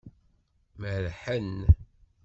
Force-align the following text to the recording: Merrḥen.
Merrḥen. 0.79 1.55